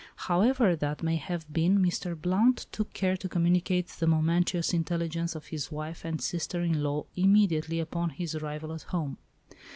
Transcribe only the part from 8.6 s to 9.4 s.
at home.